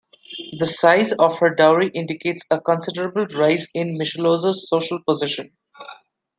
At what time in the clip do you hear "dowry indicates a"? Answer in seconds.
1.53-2.59